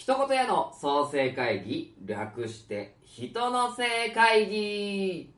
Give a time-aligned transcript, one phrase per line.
[0.00, 5.30] 一言屋の創生会議略して人の生会議。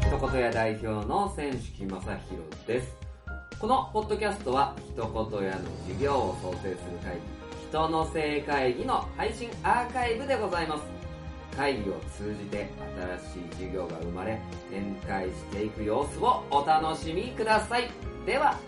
[0.00, 2.96] 一言屋代表の千式正弘です。
[3.58, 7.20] このポッドキャストは一言屋の事業を創生する会議
[7.70, 11.03] 人の生会議の配信アーカイブでございます。
[11.56, 12.68] 会議を通じて
[13.22, 17.90] 新しい授業が生まれ展開していく様子をお楽しみください。
[18.26, 18.58] では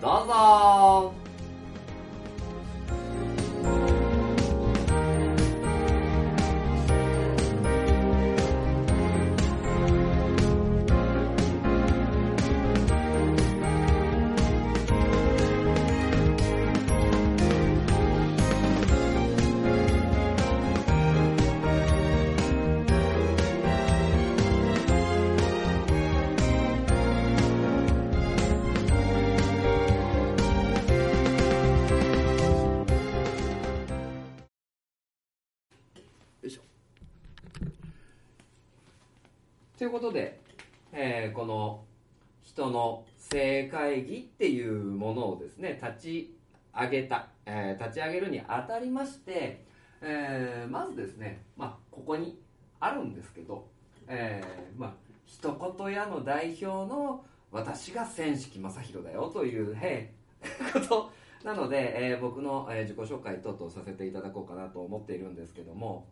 [0.00, 1.29] どうぞ。
[39.80, 40.38] ということで、
[40.92, 41.84] えーこの
[42.42, 46.36] 人の性会議っていうものをですね立ち
[46.78, 49.64] 上げた、えー立ち上げるにあたりまして、
[50.02, 52.38] えーまずですね、まあ、ここに
[52.78, 53.68] あるんですけど、
[54.06, 54.92] えーまあ
[55.24, 61.10] 一言屋の代表の私が千式正弘だよという、へい こと
[61.42, 66.06] なので、えー僕の、え自己紹介等々させていただこうかなと思っているんですけども、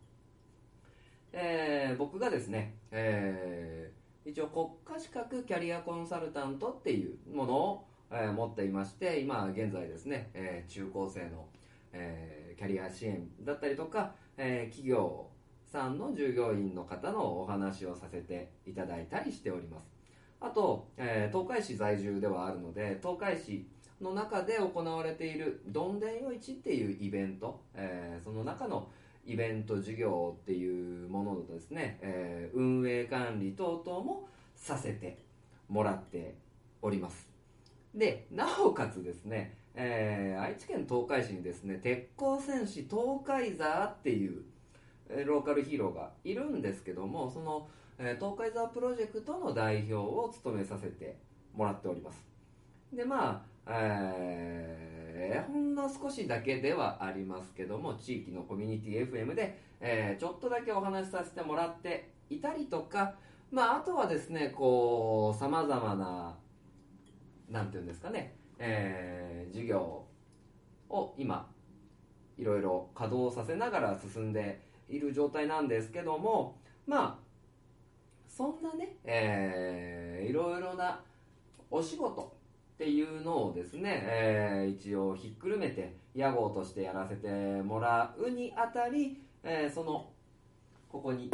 [1.31, 3.99] えー僕がですね、えー
[4.29, 11.47] 一応国家資格キャリアコンサルタントっていうものを、えー持っていまして今現在ですね、えー中高生の、
[11.93, 15.27] えーキャリア支援だったりとか、えー企業
[15.65, 19.89] さんの従業員の方のお話をさせていただいたりしております。
[20.41, 23.67] あと、えー東海市在住ではあるので東海市
[24.01, 28.89] の中で行われているどんでんよ市っていうイベント、えーその中の
[29.29, 35.19] イベント事業っていうもののですね、えー運営管理等々もさせて
[35.67, 36.33] もらって
[36.81, 37.29] おります。
[37.93, 44.41] でなおかつですね、えー愛知県東海市にですね鉄鋼戦士東海座っていう、
[45.27, 47.69] ローカルヒーローがいるんですけどもその、
[47.99, 51.17] え東海座プロジェクトの代表を務めさせて
[51.53, 52.25] もらっております。
[52.91, 54.98] でまあ、えー
[55.47, 63.15] ほんの少しだけではありますけども地域のコミュニティ FM で、えーちょっとだけお話しさせてもらっていたりとか、
[63.51, 66.35] まあ、あとはですねこうさまざまな
[67.49, 70.05] なんていうんですかね、えー事業
[70.89, 71.47] を今
[72.37, 77.29] いろいろ稼働させながら進んでいる状態なんですけどもまあ
[78.27, 81.01] そんなね、えーいろいろな
[81.71, 82.38] お仕事
[82.79, 87.27] っていうのをですね、えー一応ひっくるめて屋号としてやらせて
[87.61, 90.09] もらうにあたり、えーその
[90.87, 91.29] ここに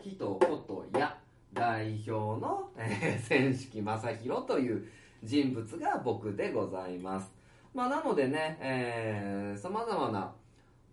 [0.00, 1.18] 人ことや
[1.52, 4.86] 代表の、えー、千式正弘という
[5.24, 7.28] 人物が僕でございます、
[7.74, 10.32] まあ、なのでねさまざまな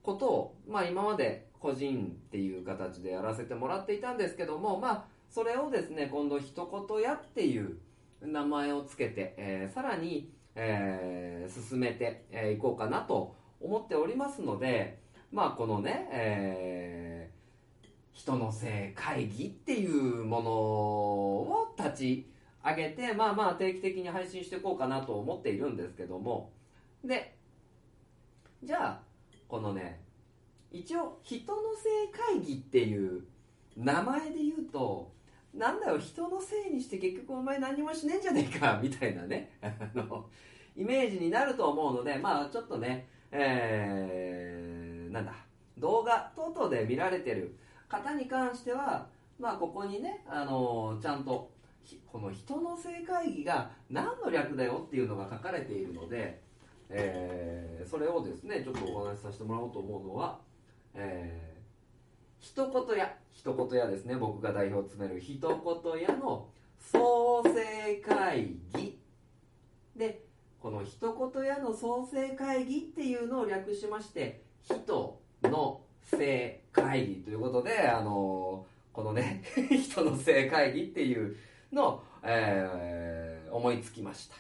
[0.02, 7.78] ことを、まあ、今まで個人っていう形でやらせてもらっていたんですけども、まあ、それをですね今度一言屋っていう
[8.22, 15.00] 名前をつけて、えーさらに、えー進めてい、えーこうかなと思っておりますので
[15.32, 17.38] まあこのね、えー
[18.18, 22.32] 人の性会議っていうものを立ち
[22.66, 26.52] 上げてまあまあ定期的に配信していこうかなと思っているんですけども。
[27.06, 27.38] で
[28.64, 29.02] じゃあ
[29.48, 30.02] このね
[30.72, 33.24] 一応人の性会議っていう
[33.78, 35.14] 名前で言うと
[35.58, 39.58] なんだよ人のせいにして結局お前何もしねえんじゃねえか みたいなね。
[39.62, 40.26] あの
[40.76, 45.34] イメージになると思うのでまあちょっとねえーなんだ
[45.78, 47.56] 動画等々で見られてる
[47.90, 49.08] 方に関しては
[49.40, 51.50] まあここにねあのちゃんと
[52.12, 56.42] この人の性会議が何の略だよっていうのが書かれているので、
[56.90, 60.40] えーそれをですねちょっとお話しさせてもらおうと思うのは、
[60.94, 61.57] えー
[62.40, 64.16] 一言屋一言屋ですね。
[64.16, 66.48] 僕が代表を務める一言屋の
[66.80, 68.98] 創生会議。
[69.96, 70.24] で
[70.60, 81.36] この一言屋の創生会議っていうのを略しまして人の性会議ということであのこのね 人の性会議っていう
[81.72, 84.36] のを、えー思いつきました。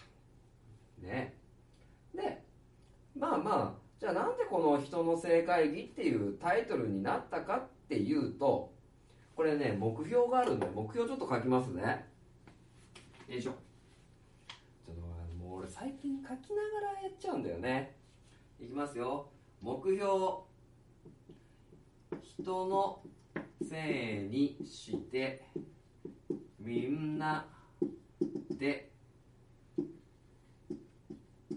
[1.01, 1.33] ね。
[2.13, 2.43] で
[3.17, 8.74] まあまあじゃあなんでこの人の性会議っていうタイトルになったかってっていうと
[9.34, 12.06] これね目標があるんで目標ちょっと書きますね。
[13.30, 13.51] よいしょ。
[14.84, 15.01] ちょっと
[15.42, 17.95] もう俺最近書きながらやっちゃうんだよね。
[18.60, 19.30] いきますよ。
[19.62, 20.07] 目標
[22.42, 23.01] 人の
[23.62, 25.45] せいにして
[26.60, 27.45] みんな
[28.51, 28.92] で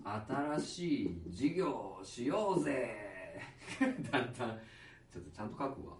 [0.04, 2.96] 新しい事業をしようぜ。
[3.80, 4.58] だんだん。
[5.12, 5.96] ちょっとちゃんと書くわ。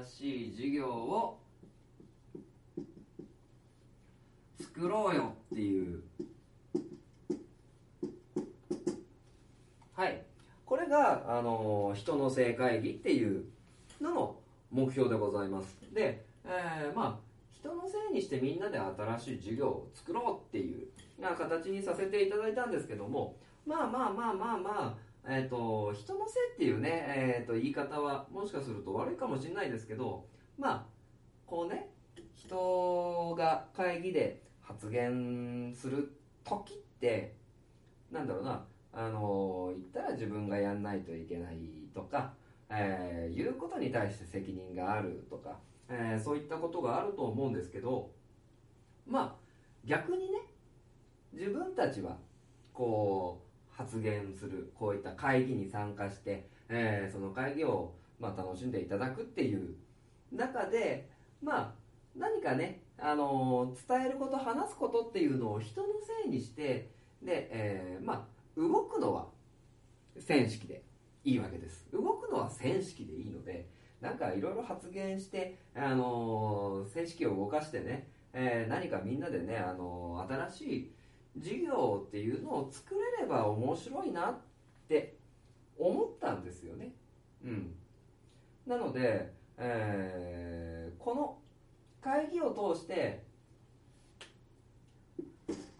[0.00, 1.38] 新しい事業を
[4.58, 6.02] 作ろうよっていう。
[9.94, 10.22] はい。
[10.64, 13.44] これが、あの人の性会議っていう
[14.00, 14.36] のの
[14.70, 15.76] 目標でございます。
[15.92, 20.86] で、えー、まあ人のせいにしてみんなで新しい事業を作ろうっていう
[21.20, 23.36] な形にさせていただいたんですけども
[23.66, 24.94] まあまあまあまあまあ
[25.26, 30.24] えーと、人のせいっていうね、えーと、言い方はもしかすると悪いかもしれないですけど
[30.58, 30.86] まあ
[31.46, 31.90] こうね
[32.34, 37.34] 人が会議で発言する時って
[38.10, 41.58] なんだろうなあの言ったら自分がやんないといけない
[41.94, 42.32] とか、
[42.68, 45.58] えー、言うことに対して責任があるとか、
[45.88, 48.10] えー、そういったことがあると思うんですけど
[49.06, 49.50] まあ
[49.84, 50.38] 逆にね
[51.32, 52.16] 自分たちは
[52.72, 53.49] こう
[53.80, 59.74] 発言するこういった会議に参加して、えー、その会議を、まあ、楽しんでいただくっていう。
[60.32, 61.08] 中で
[61.42, 61.72] まあ
[62.16, 65.88] 何かね、あの伝えること話すことっていうのを人の
[66.22, 66.90] せいにして
[67.22, 69.28] で、えー、まあ動くのは
[70.18, 70.82] 線式で
[71.24, 71.86] いいわけです。
[71.92, 73.68] 動くのは線式でいいので
[74.00, 80.92] なんかいろいろ発言して、あのー、線式を動かしてね、えー、何かみんなでね、あのー、新しい
[81.40, 84.38] 事業っていうのを作れれば面白いなっ
[84.88, 85.16] て
[85.78, 86.92] 思ったんですよね。
[87.42, 87.74] うん、
[88.66, 91.38] なので、えー、この
[92.00, 93.24] 会議を通して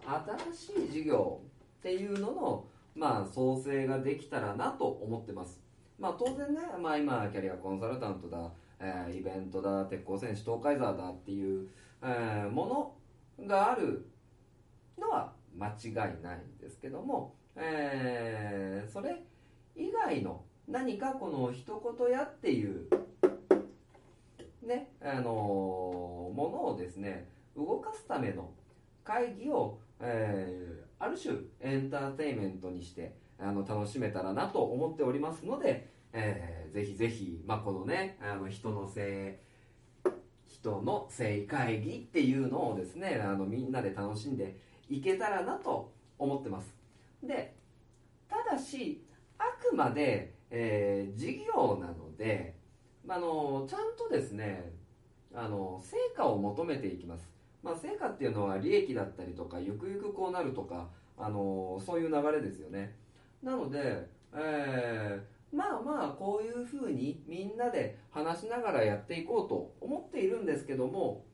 [0.03, 1.41] 新しい事業
[1.79, 2.65] っていうのの、
[2.95, 5.61] まあ、創生ができたらなと思ってます。
[5.99, 11.67] まあ、当然ね、まあ、今キャリアコンサルタントだ、えー、イベントだ鉄鋼戦士東海沢だっていう、
[12.01, 12.95] えー、も
[13.39, 14.09] のがある
[14.99, 19.21] のは間違いないんですけども、えー、それ
[19.75, 22.87] 以外の何かこの一言やっていう
[24.63, 28.49] ねあのー、ものをですね動かすための
[29.03, 39.39] 会議を、えー、ある種エンターテインメントにしてあの楽しめたらなと思っておりますので、えー、ぜひぜひ、まあ、このねあの人の性
[40.47, 44.57] 人の性会議っていうのをですねあのみんなで楽しんで
[44.91, 46.75] いけたらなと思ってます。
[47.23, 47.55] で
[48.29, 49.03] ただし
[49.37, 52.55] あくまで、えー、事業なので、
[53.05, 54.71] まあのちゃんとですね
[55.33, 57.29] あの成果を求めていきます。
[57.63, 62.95] まあ、成果っていうのは利益だったりとかゆくゆくこうなるとか、あの、そういう流れですよね。
[63.43, 71.25] なので、えー、まあまあこういうふうにみんなで話しながらやっていこうと思っているんですけども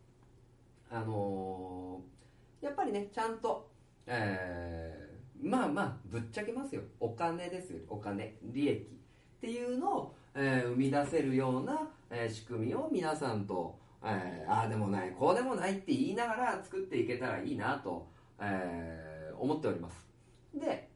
[0.89, 2.16] あのー、
[2.61, 3.69] やっぱりねちゃんと、
[4.05, 6.81] えー、まあまあぶっちゃけますよ。
[6.99, 7.79] お金ですよ。
[7.89, 8.35] お金。
[8.43, 8.81] 利益。
[8.81, 18.07] っていうのを、えー、生み出せるような、えー、仕組みを皆さんとえー、ああでもないこうでもないって言いながら作っていけたらいいなと、
[18.39, 20.07] えー、思っております。
[20.53, 20.89] で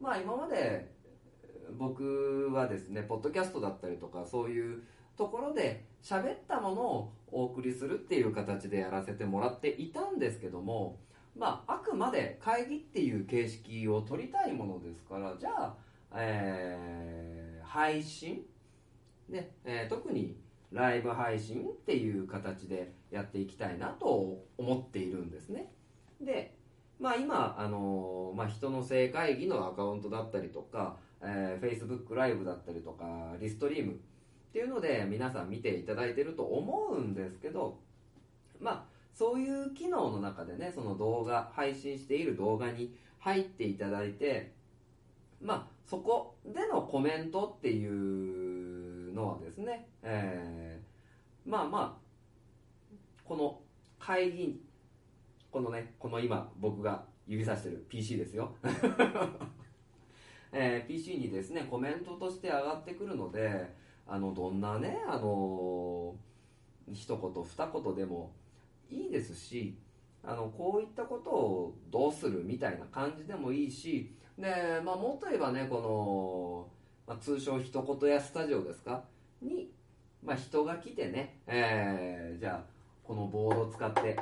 [0.00, 0.90] まあ今まで
[1.78, 4.82] 僕はですねポッドキャストだったりとかそういう
[5.16, 10.98] ところで喋ったものをお送りするっていう形でやらせてもらっていたんですけども
[11.38, 15.74] まああくまで会議っていう形式を取りたいものですからじゃあ、
[16.14, 18.42] えー、配信
[19.28, 20.36] ね、えー、特に
[20.72, 25.70] ライブ配信っていう形でやっていきたいなと思っているんですね。
[26.20, 26.54] で
[27.00, 33.04] まあ今、あのまあ、人の性会議のアカウントだったりとか、えー、Facebook ライブだったりとか
[33.40, 33.94] リストリームっ
[34.52, 37.78] ていうので皆さん見ていただいてると思うんですけど
[38.60, 44.52] まあそういう機能の中でねその動画配信している動画に入っていただいて
[45.42, 52.94] まあそこでのコメントっていうのはですね、えー、まあまあ
[53.24, 53.58] この
[53.98, 54.60] 会議
[55.50, 58.54] このねこの今僕が指さしてる PC ですよ、
[60.52, 63.74] えー、PC にですねコメントとして上がってくるので
[64.06, 66.14] あのどんなねあの
[66.92, 68.30] 一言二言でも
[68.90, 69.76] いいですし
[70.22, 76.78] あのこういったことをどうするみたいな感じでもいいしで、まあ、もっと言えばねこの
[77.08, 79.02] まあ、通称一言やスタジオですか？
[79.40, 79.70] に
[80.22, 82.64] まあ、人が来てね、えーじゃあ
[83.02, 84.20] このボードを使って、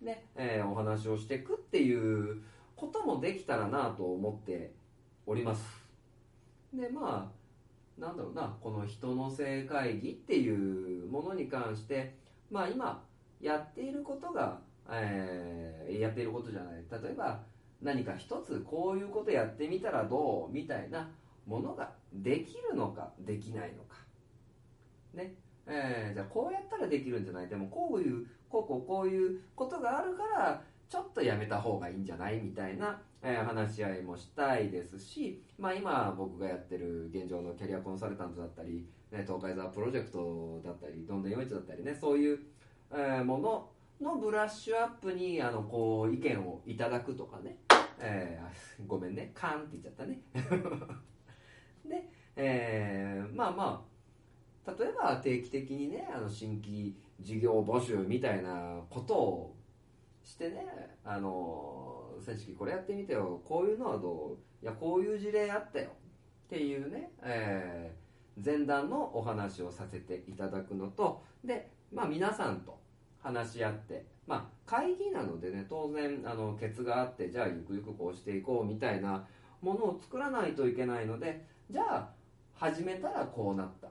[0.00, 2.40] ねえーお話をしていくっていう
[2.74, 4.72] こともできたらなと思って
[5.26, 5.62] おります。
[6.72, 12.14] でまあなんだろうなこの人の性会議っていうものに関して
[12.50, 13.04] まあ今
[13.40, 16.84] やっていることが、えーやっていることじゃない。
[17.02, 17.40] 例えば
[17.82, 21.10] 何か一つこういうことやってみたらどうみたいな
[21.46, 23.96] ものができるのかできないのか。
[25.14, 25.34] ね。
[25.66, 27.48] えーじゃあこうやったらできるんじゃない。
[27.48, 42.40] でもこういうこうこうこういうことがあるからちょっとやめた方がいいんじゃないみたいな、えー話し合いもしたいですし、まあ、今僕がやってる現状のキャリアコンサルタントだったり、ね、東海沢プロジェクトだったりどんどん41だったりねそういう、
[42.92, 43.70] えもの
[44.00, 47.58] のブラッシュアップにあのこう意見をいただくとかね、
[47.98, 49.30] えーごめんね。
[49.34, 50.20] カーンって言っちゃったね。
[51.84, 53.86] で、えーまあま
[54.66, 59.56] あ例えば定期的にねあの新規事業募集みたいなことを
[60.22, 63.40] してねあの選手これやってみてよ。
[63.44, 64.64] こういうのはどう？
[64.64, 65.90] いやこういう事例あったよ。
[65.90, 68.10] っていうね、えー
[68.42, 71.22] 前段のお話をさせていただくのと。
[71.44, 72.78] で、まあ、皆さんと
[73.22, 79.26] 話し合って、まあ、会議なのでね当然あのケツがあってじゃあゆくゆくこうしていこうみたいな
[79.60, 82.08] ものを作らないといけないのでじゃあ
[82.54, 83.88] 始めたらこうなった。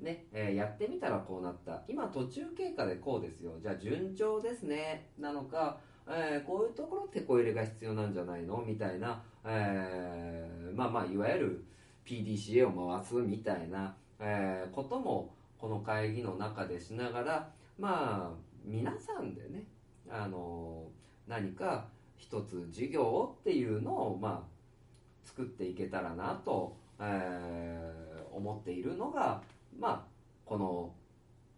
[0.00, 1.82] ねえーやってみたらこうなった。
[1.88, 3.52] 今途中経過でこうですよ。
[3.60, 5.10] じゃあ順調ですね。
[5.18, 8.62] なのか、えーこういうところ手こ入れが必要なんじゃないの？
[8.64, 11.64] みたいな、えーまあまあいわゆる
[12.06, 19.64] PDCA を回すみたいな、えこともこの会議の中でしながらまあ皆さんでね
[20.10, 20.84] あの
[21.26, 29.42] 何か一つ事業っていうのをまあ作っていけたらなと、えー思っているのが
[29.78, 30.02] まあ
[30.44, 30.94] この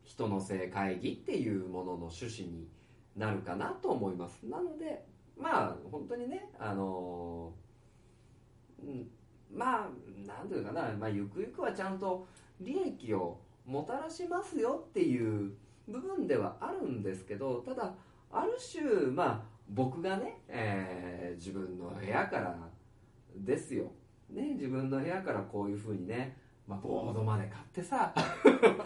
[0.05, 2.67] 人の性会議っていうものの趣旨に
[3.17, 4.41] なるかなと思います。
[4.45, 5.05] なので
[5.37, 7.53] まあ本当にねあの
[8.83, 9.09] うん
[9.53, 9.89] まあ
[10.27, 12.27] なんていうかな、まあ、ゆくゆくはちゃんと
[12.61, 15.53] 利益をもたらしますよっていう
[15.89, 17.95] 部分ではあるんですけどただ
[18.33, 22.57] ある種まあ僕がね、えー自分の部屋から
[23.37, 23.85] ですよ、
[24.29, 26.37] ね、自分の部屋からこういうふうにね、
[26.67, 28.13] まあ、ボードまで買ってさ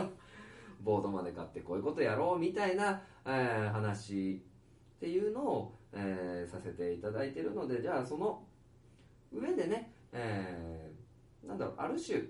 [0.82, 4.42] ボードまで買ってこういうことやろうみたいな、えー話
[4.96, 8.44] っていうのを、えーさせていただいてるのでじゃあその
[9.32, 12.22] 上でね、えーなんだろうある種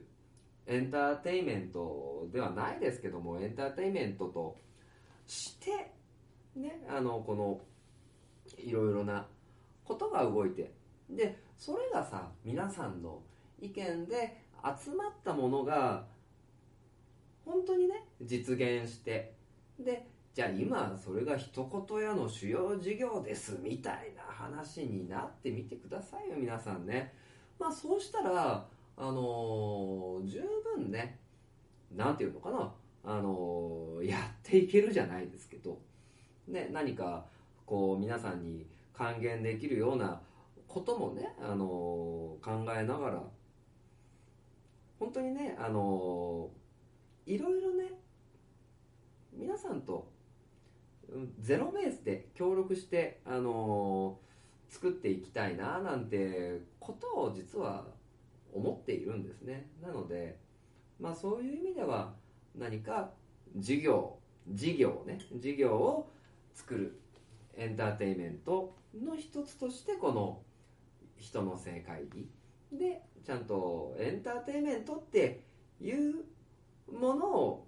[0.66, 4.56] エンターテインメントではないですけどもエンターテインメントと
[5.26, 5.92] して
[6.56, 7.60] ねあのこの
[8.58, 9.26] いろいろな
[9.84, 10.72] ことが動いて
[11.10, 13.20] でそれがさ皆さんの
[13.60, 16.06] 意見で集まったものが
[17.44, 19.34] 本当にね実現して
[19.78, 27.14] でじゃあ今それが一言屋の主要事業ですみたいな話になってみてくださいよ皆さんね。
[27.58, 30.40] まあそうしたらあのー十
[30.76, 31.18] 分ね
[31.94, 32.72] なんていうのかな。
[33.04, 35.78] あのーやっていけるじゃないですけど。
[36.48, 37.24] ね何か
[37.66, 40.20] こう皆さんに還元できるような
[40.68, 43.22] こともね、あのー考えながら。
[44.98, 46.48] 本当にね、あの
[47.26, 47.90] いろいろね
[49.32, 50.08] 皆さんと
[51.40, 54.18] ゼロベースで協力して、あの
[54.68, 57.84] 作っていきたいななんてことを実は
[58.54, 59.68] 思っているんですね。
[59.82, 60.38] なので、
[61.00, 62.14] まあ、そういう意味では
[62.56, 63.10] 何か
[63.56, 64.16] 事業
[64.48, 66.10] 事業ね事業を
[66.54, 67.00] 作る
[67.56, 70.40] エンターテインメントの一つとしてこの
[71.18, 72.28] 人の性会議
[72.72, 75.44] でちゃんとエンターテインメントって
[75.80, 76.24] いう
[76.92, 77.66] ものを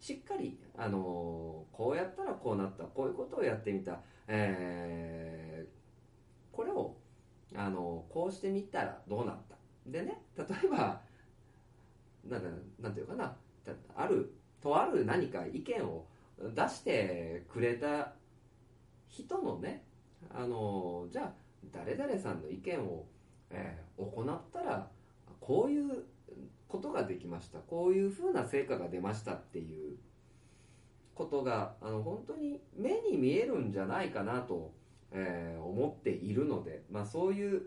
[0.00, 5.82] しっかり、あのこうやったらこうなったこういうことをやってみた、えー
[6.52, 6.94] これを、
[7.56, 9.56] あのこうしてみたらどうなった。
[9.86, 11.00] でね例えば
[12.28, 12.48] なんだ
[12.80, 13.34] なんていうかな
[13.96, 16.06] あるとある何か意見を
[16.54, 18.12] 出してくれた
[19.08, 19.84] 人のね
[20.32, 21.32] あのじゃあ
[21.72, 23.04] 誰々さんの意見を、
[23.50, 24.88] えー行ったら
[25.38, 26.04] こういう
[26.66, 29.96] ことができましたこういうふうな成果が出ましたっていう
[31.14, 34.72] ことがあの本当に目に見えるんじゃないかなと、
[35.12, 37.62] えー思っているので、まあ、そういう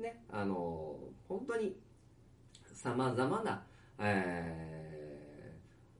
[0.00, 0.96] ねあの
[1.28, 1.76] 本当に
[2.72, 3.62] さまざまな、
[3.98, 4.80] えー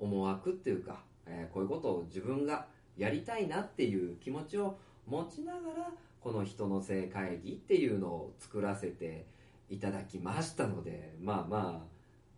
[0.03, 2.67] 思惑っていうか、えーこういうことを自分が
[2.97, 5.91] やりたいなっていう気持ちを持ちながら
[6.21, 9.27] この人の性会議っていうのを作らせて
[9.69, 11.83] いただきましたのでまあま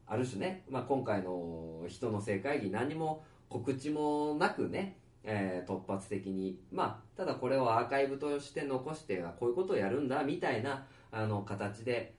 [0.09, 12.15] あある種ね、まあ、今回の人の正会議何も告知もなくね、えー突発的にまあただこれをアーカイブとして残してあこういうことをやるんだみたいなあの形で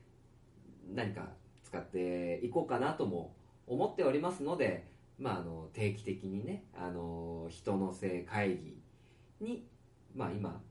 [0.93, 1.27] 何か
[1.63, 3.35] 使っていこうかなとも
[3.67, 8.77] 思っておりますので、まあ、あの定期的にねあの人の性会議
[9.41, 9.65] に、
[10.15, 10.61] まあ、今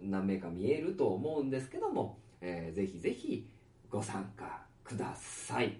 [0.00, 3.48] 何名か見えると思うんですけども、えーぜひぜひ
[3.90, 5.78] ご参加ください。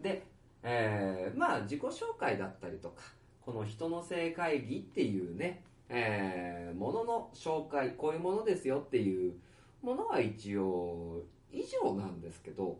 [0.00, 0.24] で、
[0.62, 3.02] えーまあ自己紹介だったりとか
[3.42, 9.34] この人の性会議っていうね、えーものの紹介こういうものですよっていう
[9.82, 11.22] ものは一応
[11.54, 12.78] 以上なんですけど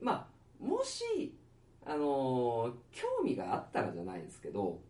[0.00, 0.28] ま
[0.60, 1.34] あもし
[1.84, 4.80] あのー興味があったらじゃないですけど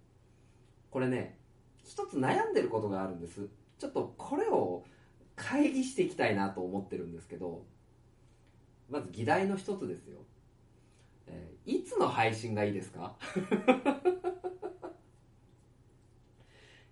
[0.90, 1.38] これね
[1.82, 3.46] 一つ悩んでることがあるんです。
[3.78, 4.84] ちょっとこれを
[5.36, 7.64] 会議していきたいなと思ってるんですけど
[8.88, 10.18] まず議題の一つですよ、
[11.26, 13.16] えーいつの配信がいいですか？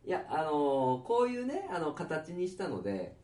[0.04, 3.16] いやあのーこういうねあの形にしたので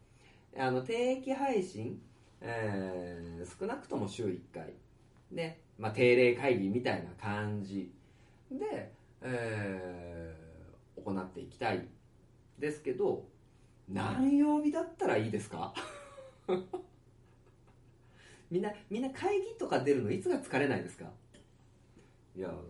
[0.56, 2.00] あの定期配信、
[2.40, 4.72] えー少なくとも週1回。
[5.30, 7.92] ね、まあ、定例会議みたいな感じ。
[8.50, 8.92] で、
[9.22, 11.86] えー行っていきたい。
[12.58, 13.24] ですけど
[13.88, 15.72] 何曜日だったらいいですか？
[18.50, 21.06] みんなみんな会議とか出るのいつが疲れないですか？
[22.36, 22.64] いやだから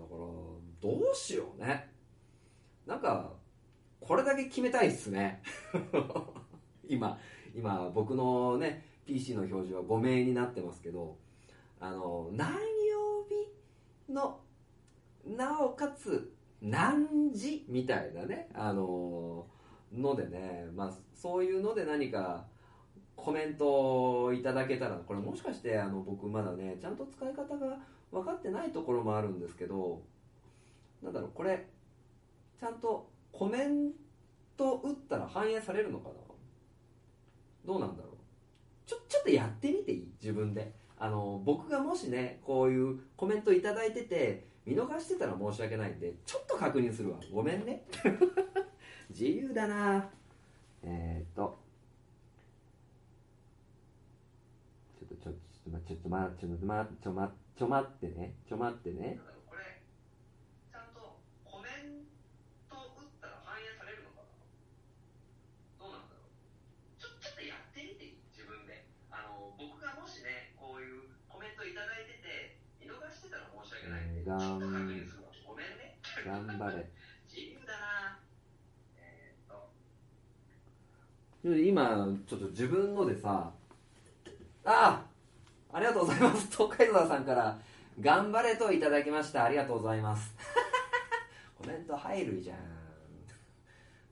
[0.81, 1.91] どうしようね。
[2.87, 3.33] なんか
[4.01, 5.43] これだけ決めたいっすね。
[6.89, 7.19] 今
[7.55, 11.17] 今僕のね PC の表示は5名になってますけど
[11.81, 14.39] あの何曜日の
[15.27, 19.47] なおかつ何時みたいなねあの
[19.97, 22.45] のでね、まあ、そういうので何か
[23.17, 27.79] コメントをいただけたらこれもしかしてあの僕まだねちゃんと使い方が
[28.13, 30.03] 分かってないところもあるんですけど
[31.03, 31.67] なんだろうこれ
[32.61, 33.93] ちゃんとコメン
[34.59, 36.15] ト打ったら反映されるのかな？
[37.65, 38.08] どうなんだろう？
[38.89, 40.09] ちょちょっとやってみていい？
[40.21, 40.73] 自分で。
[40.99, 47.19] あの僕がもしねこういうコメントいただいてて見逃してたら申し訳ないんでちょっと確認するわ。
[47.33, 47.85] ごめんね。
[49.11, 50.11] 自由だな。
[50.83, 51.59] えー、っと。
[54.99, 58.35] ちょっとちょちょっと待ちょっと待ちょっと待ちょ待ちょ待ってね。
[58.49, 59.63] ちょ待ってねこれ
[60.73, 62.07] ちゃんとコメン
[62.69, 64.29] ト打ったら反映されるのかな
[65.79, 74.59] どうなんだろうちょちょっとやってみていい自分であの僕がもしねこういうコメントいただいてて見逃してたら申し訳ないんで、えーがん
[76.27, 76.87] 頑張れ。
[81.43, 83.51] 今ちょっと自分のでさ
[84.65, 85.03] あ
[85.73, 86.49] あありがとうございます。
[86.55, 87.59] 東海道さんから
[88.01, 89.45] 頑張れといただきました。
[89.45, 90.35] ありがとうございます。
[91.57, 92.59] コメント入るじゃん。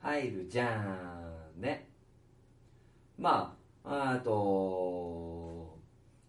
[0.00, 1.88] 入るじゃんね。
[3.18, 5.78] まああと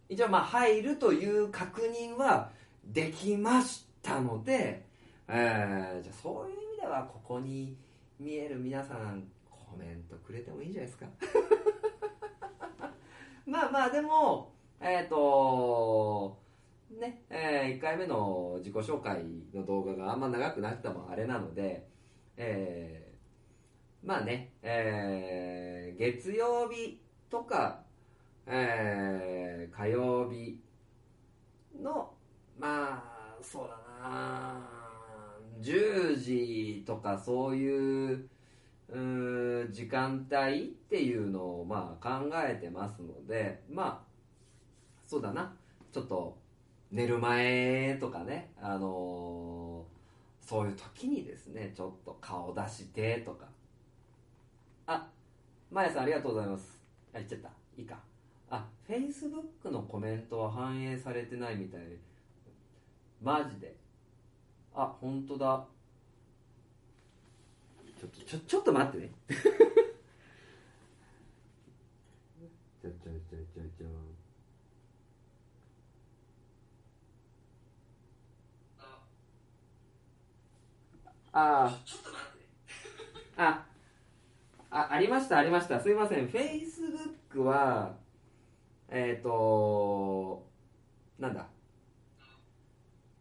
[0.10, 2.52] 一応まあ入るという確認は
[2.88, 4.86] できましたので、
[5.28, 7.76] えーじゃあそういう意味ではここに
[8.20, 11.06] 見える皆さんコメントくれてもいいんじゃないですか？
[13.46, 16.38] まあまあでもえっ、と
[16.92, 19.24] ねえ1回目の自己紹介
[19.54, 21.88] の動画があんま長くなくてもあれなので、
[22.38, 27.84] えーまあね、えー月曜日とか、
[28.46, 30.62] えー火曜日
[31.82, 32.14] の
[32.60, 34.70] まあそうだな。
[35.62, 38.30] 10時とかそういう
[38.90, 44.08] うー時間帯っていうのをまあ考えてますのでまあ
[45.06, 45.54] そうだな。
[45.92, 46.38] ちょっと
[46.92, 49.98] 寝る前とかねあのー
[50.48, 53.46] そういう時にですねちょっと顔出してとか。
[54.86, 55.06] あ
[55.70, 56.80] まやさんありがとうございます。
[57.14, 57.50] あ言っちゃった。
[57.78, 57.98] いいか。
[58.50, 61.98] あフェイスブックのコメントは反映されてないみたいで。
[63.22, 63.76] マジで。
[64.74, 65.66] あ本当だ。
[68.00, 69.12] ちょっとちょちょっと待ってね。
[69.30, 73.88] ちょちょちょちょちょ。
[81.32, 81.78] あ。
[83.38, 83.38] あ。
[83.38, 83.66] あ。
[84.70, 85.80] あありましたありました。
[85.80, 86.28] すいません。
[86.28, 87.00] フェイスブッ
[87.30, 87.96] クは
[88.90, 90.46] えっ、と
[91.20, 91.48] なんだ？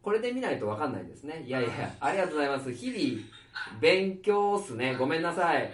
[0.06, 1.42] これで見ないと分かんないですね。
[1.44, 2.72] いやいやありがとうございます。
[2.72, 4.94] 日々勉強っすね。
[4.94, 5.68] ごめんなさい。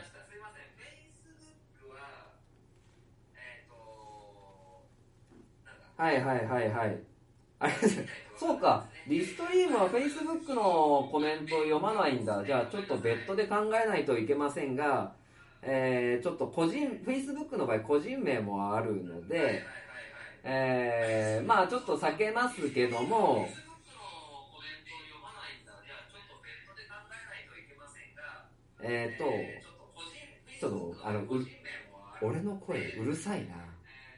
[5.99, 6.25] はい。
[6.25, 6.99] はいはいはい
[7.59, 7.75] あれ
[8.35, 8.87] そうか。
[9.07, 12.43] リストリームは Facebook のコメントを読まないんだ。
[12.43, 15.13] じゃあちょっと別途で考えないといけませんが、
[15.61, 19.63] えー、ちょっと個人 Facebook の場合個人名もあるので、
[20.43, 23.47] えー、まあちょっと避けますけども
[28.83, 29.25] えっ、と
[30.61, 31.47] ちょっとあのう
[32.21, 33.55] 俺の声うるさいな。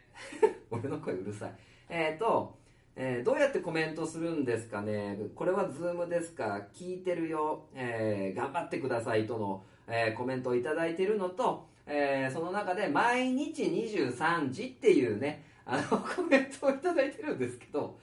[0.70, 1.54] 俺の声うるさい。
[1.88, 2.56] えっ、と
[2.96, 5.18] えー、どうやってコメントするんですかね。
[5.34, 6.68] これはズームですか。
[6.72, 17.98] 聞いてるよ、えー、頑張ってくださいとの、えー、コメントをいただいてるのと、えその中で毎日23時っていうね、あの コメントをいただいてるんですけど、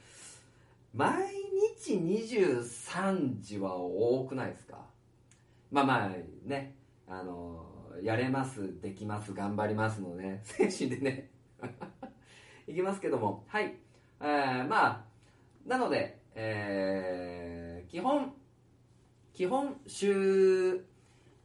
[0.94, 1.24] 毎
[1.80, 4.91] 日23時は多くないですか？
[5.72, 6.08] まあまあ
[6.44, 6.76] ね、
[7.08, 7.64] あの
[8.02, 11.30] やれます、できます、頑張りますのね、 精神でね、
[12.68, 13.74] いきますけども、はい。
[14.20, 15.04] えー、まあ、
[15.66, 18.34] なので、えー、基本、
[19.32, 20.84] 基本週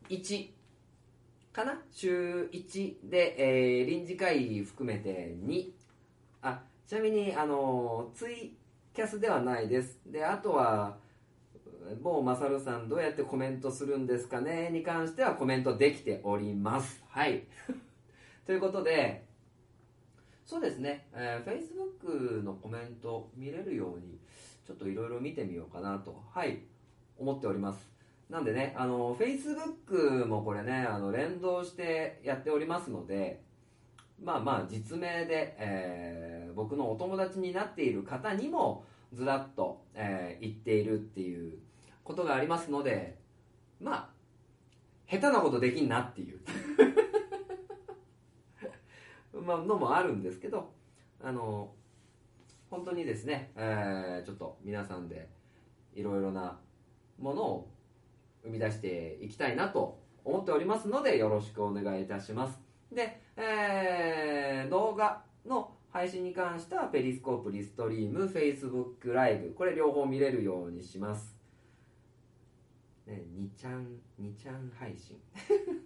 [0.09, 0.49] 1
[1.53, 1.81] かな？
[1.91, 5.71] 週1で、えー、臨時会含めて2。
[6.41, 8.57] あ、ちなみに、あの、ツイ
[8.93, 10.01] キャスではないです。
[10.05, 10.97] で、あとは、
[12.01, 14.69] 某マサルさんどうやってコメントするんですかね？
[14.71, 17.03] に関してはコメントできております。
[17.09, 17.43] はい。
[18.45, 19.25] ということで、
[20.45, 24.17] そうですね、えー、Facebook のコメント見れるように、
[24.65, 26.61] ちょっといろいろ見てみようかなと、はい、
[27.17, 27.89] 思っております。
[28.29, 33.41] なんでね、あの、Facebook もこれね、あの、連動してやっておりますので、
[34.21, 41.57] まあまあ、実名で、えー、僕のお友達になっている方にも、ずらっと、えー、言っているっていう
[42.07, 43.17] ことがありますので、
[43.81, 44.09] まあ、
[45.11, 46.39] 下手なことできんなっていう
[49.43, 50.71] まあ、のもあるんですけど、
[51.21, 51.73] あの、
[52.69, 55.27] 本当にですね、えー、ちょっと皆さんで
[55.95, 56.57] いろいろな
[57.19, 57.69] ものを
[58.43, 62.57] 生み出していきたいなと思っておりますので、よろしくお願いいたします。
[62.89, 71.36] で、えー、動画の配信に関しては、ペリスコープ、リストリーム、Facebook ライブ、これ両方見れるようにします。
[73.07, 73.87] ね、2ちゃん、
[74.19, 75.17] 2ちゃん配信。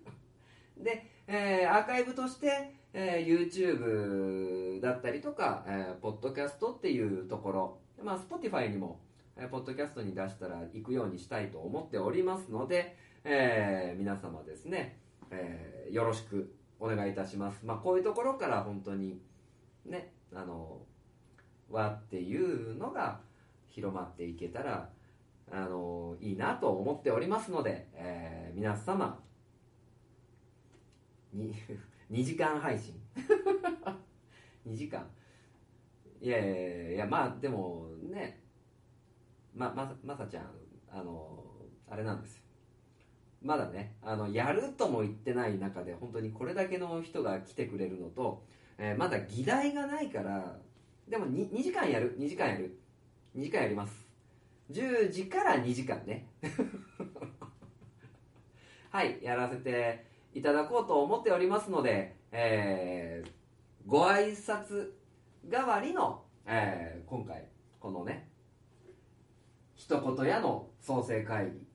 [0.77, 8.99] で、えー、アーカイブとして、えー、YouTube だったりとか、えー、ポッドキャストっていうところ、まあ、Spotify にも、
[9.37, 14.97] えー、ポッドキャストに出したら行くようにしたいと思っておりますので、えー、皆様ですね、
[15.29, 17.63] えー、よろしくお願いいたします。
[17.63, 19.21] まあ、こういうところから本当に、
[19.85, 20.81] ね、あの、
[21.69, 23.21] 和っていうのが
[23.67, 24.89] 広まっていけたら、
[25.49, 29.21] あの、いいなと思っておりますので、えー、皆様、
[31.33, 31.53] に
[32.11, 32.99] 2時間配信。
[34.67, 35.09] 2時間。
[36.19, 38.43] いやいやいやまあでもね
[39.55, 40.51] ままさまさちゃん
[40.87, 41.43] あの
[41.89, 42.43] あれなんですよ。
[43.41, 48.45] まだねあのやるとも言ってない中で本当にこれだけの人が来てくれるのと、
[48.77, 50.59] えー、まだ議題がないから
[51.07, 52.77] でも 2, 2時間やる2時間やる。
[53.35, 54.10] 2時間やります。
[54.71, 56.27] 10時から2時間ね。
[58.89, 63.31] はいやらせていただこうと思っておりますので、えー、
[63.85, 64.93] ご挨拶
[65.45, 67.47] 代わりの、えー、今回
[67.79, 68.29] このね
[69.75, 71.67] 一言やの創生会議。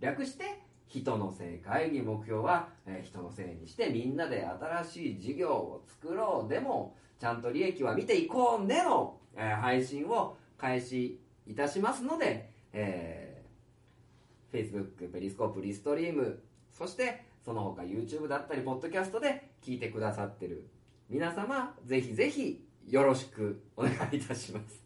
[0.00, 20.66] 略して人のせい会議目標は、えー、人のせいにしてみんなで新しい事業を作ろうでもちゃんと利益は見ていこうねの、えー、配信を開始いたしますので、えー、Facebook、ペリスコープ、リストリームそしてその他 YouTube だったり、ポッドキャストで聞いてくださってる
[21.08, 24.82] 皆様、ぜひぜひよろしくお願いいたします。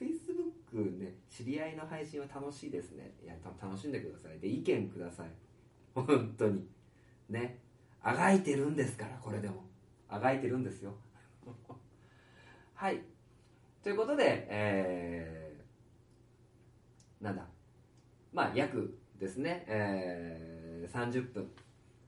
[0.00, 3.12] Facebook ね、知り合いの配信は楽しいですね。
[3.22, 4.38] いや、楽しんでください。
[4.40, 5.28] で、意見ください。
[5.94, 6.66] 本当に。
[7.28, 7.58] ね。
[8.02, 9.64] あがいてるんですから、これでも。
[10.08, 10.94] あがいてるんですよ。
[12.74, 13.02] はい。
[13.82, 15.45] ということで、えー、
[17.20, 17.46] なんだ。
[18.32, 21.50] まあ、約ですね、えー、30分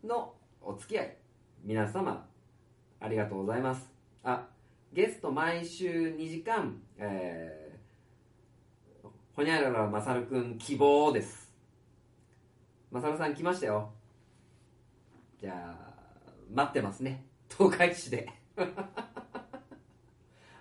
[0.04, 1.16] のお付き合い。
[1.64, 2.26] 皆様
[3.00, 3.90] ありがとうございます。
[4.24, 4.46] あ
[4.92, 11.52] ゲスト毎週2時間えー、ほにゃららまさるくん希望です。
[12.90, 13.90] まさるさん来ましたよ。
[15.40, 15.88] じゃあ
[16.52, 17.24] 待ってますね。
[17.48, 18.28] 東海市で。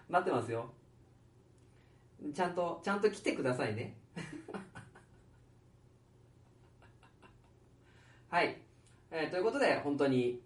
[0.10, 0.72] 待ってますよ。
[2.34, 3.98] ちゃんとちゃんと来てくださいね。
[8.30, 8.58] はい。
[9.10, 10.42] えー、ということで本当に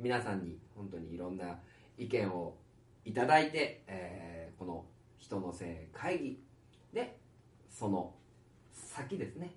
[0.00, 1.56] 皆さんに本当にいろんな
[1.96, 2.56] 意見を
[3.04, 4.84] いただいて、えー、この
[5.16, 6.42] 人の性会議
[6.92, 7.20] で
[7.70, 8.12] その
[8.72, 9.52] 先ですね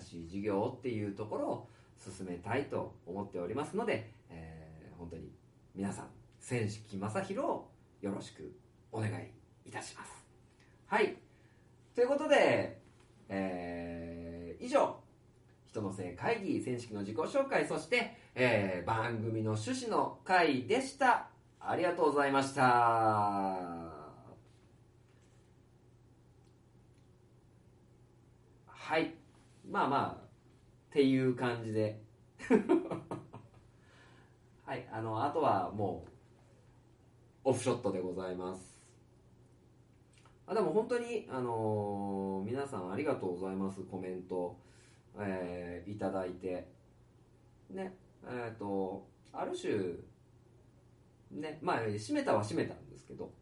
[0.00, 5.32] しい事業っていうところを進めたいと思っておりますので、えー本当に
[5.74, 6.06] 皆さん
[6.38, 7.68] 千式正宏を
[8.02, 8.52] よろしく
[8.92, 9.12] お願い
[9.68, 10.12] いたします。
[10.86, 11.16] はい。
[11.96, 12.78] ということで、
[13.28, 15.01] えー以上
[15.72, 21.28] 人の性会議選式の自己紹介そして、えー番組の趣旨の回でした。
[21.58, 22.62] ありがとうございました。
[28.66, 29.14] はい。
[29.66, 30.18] まあまあっ
[30.90, 31.98] ていう感じで。
[34.66, 34.86] はい。
[34.92, 36.04] あのあとはも
[37.44, 38.82] うオフショットでございます。
[40.46, 43.80] あでも本当に、あのー皆さんありがとうございます。
[43.84, 44.54] コメント、
[45.18, 46.68] えーいただいて。
[47.70, 47.96] ね
[48.26, 49.72] えっ、とある種
[51.30, 53.32] ねまあ閉めたは閉めたんですけど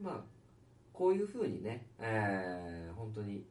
[0.00, 0.20] まあ
[0.92, 3.44] こういうふうにね、えー本当に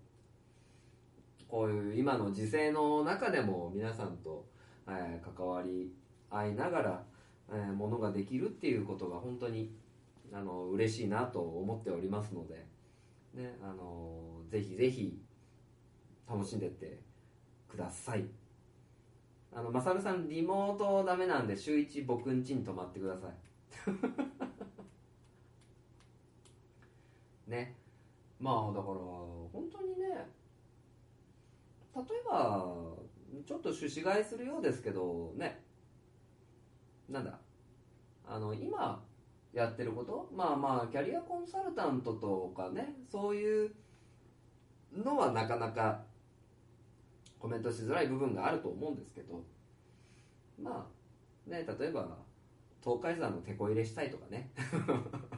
[1.48, 4.46] こういう今の時勢の中でも皆さんと、
[4.88, 5.92] えー関わり
[6.30, 7.04] 合いながら、
[7.50, 9.74] えーものができるっていうことが本当に
[10.32, 12.66] あの嬉しいなと思っておりますので、
[13.34, 15.20] ねあのぜひぜひ
[16.32, 16.98] 楽しんでって
[17.68, 18.24] ください。
[19.54, 23.32] あのマサルさんリモートダメなんで週一僕ん家に泊まってください。
[27.52, 27.76] ね。
[28.40, 32.66] まあだから本当にね例えば
[33.46, 35.62] ちょっと趣旨替えするようですけどね。
[37.10, 37.38] なんだ。
[38.26, 39.04] あの今
[39.52, 40.30] やってること？
[40.34, 43.76] まあまあキャリアコンサルタントとかねそういう
[44.96, 46.06] のはなかなか
[47.42, 49.44] コメントしづらい部分があると思うんですけど
[50.62, 50.88] ま
[51.48, 52.20] あね例えば
[52.84, 54.50] 東海山のテこ入れしたいとかね。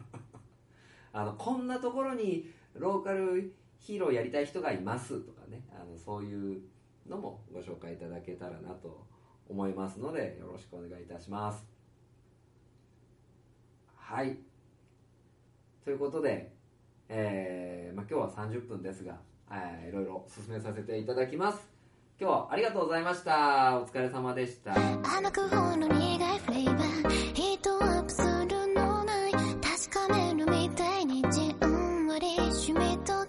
[1.11, 5.61] あのこんなところにローカルヒーローやりたい人がいますとかね。
[5.71, 6.61] あのそういう
[7.05, 9.05] のもご紹介いただけたらなと
[9.49, 11.67] 思いますのでよろしくお願いいたします。
[13.95, 14.37] はい。
[15.83, 16.55] ということで、
[17.09, 19.19] えーまあ、今日は30分ですが、
[19.51, 21.72] えーいろいろ進めさせていただきます。
[22.19, 23.79] 今日はありがとうございました。
[23.79, 24.75] お疲れ様でした。
[24.75, 29.31] 甘くほの苦いフレーバーヒートアップするのない。
[29.31, 33.22] 確かめるみたいにじんわり染みと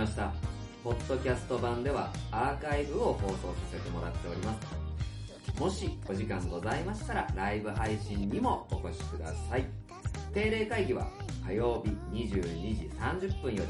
[0.00, 0.32] ました。
[0.82, 5.60] ポッドキャスト版ではアーカイブを放送させてもらっております。
[5.60, 9.66] もしお時間ございましたらライブ配信にもお越しください。
[10.32, 11.06] 定例会議は
[11.46, 11.90] 火曜日
[12.24, 13.68] 22時30分より。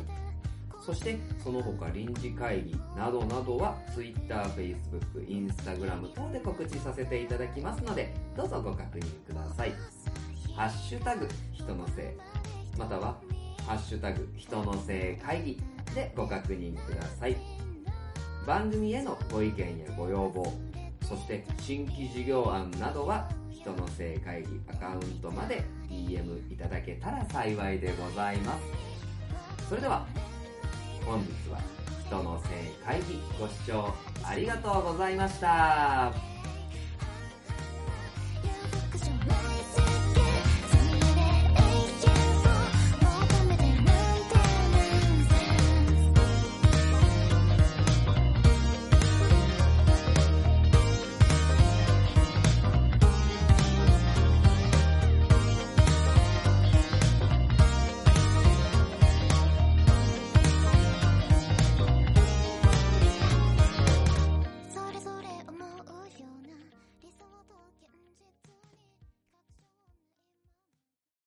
[0.87, 9.73] そしてその他臨時会議などなどは Twitter、Facebook、Instagram 等で告知させていただきますのでどうぞご確認ください。
[10.55, 12.79] ハッシュタグ人のせい。
[12.79, 13.17] または
[13.67, 15.61] ハッシュタグ人のせい会議。
[15.95, 17.37] でご確認ください。
[18.47, 20.53] 番組へのご意見やご要望
[21.07, 28.65] そして新規事業案などは人のせい会議アカウントまで DM いただけたら幸いでございます。
[29.69, 30.07] それでは
[31.05, 31.61] 本日は
[32.07, 36.30] 人のせい会議ご視聴ありがとうございました。